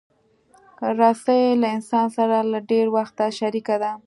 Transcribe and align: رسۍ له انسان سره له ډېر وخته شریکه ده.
رسۍ 0.99 1.43
له 1.61 1.67
انسان 1.77 2.07
سره 2.17 2.37
له 2.51 2.59
ډېر 2.69 2.85
وخته 2.95 3.25
شریکه 3.39 3.75
ده. 3.83 3.91